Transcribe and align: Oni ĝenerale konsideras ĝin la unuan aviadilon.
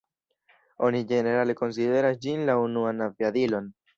Oni 0.87 1.01
ĝenerale 1.11 1.55
konsideras 1.59 2.19
ĝin 2.25 2.43
la 2.51 2.57
unuan 2.65 3.07
aviadilon. 3.11 3.71